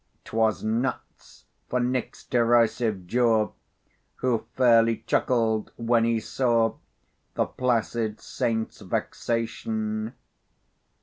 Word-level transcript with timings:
'Twas 0.25 0.63
nuts 0.63 1.45
for 1.69 1.79
Nick's 1.79 2.25
derisive 2.25 3.05
jaw, 3.05 3.51
Who 4.15 4.47
fairly 4.55 5.03
chuckled 5.05 5.71
when 5.75 6.05
he 6.05 6.19
saw 6.19 6.77
The 7.35 7.45
placid 7.45 8.19
saint's 8.19 8.79
vexation. 8.81 10.15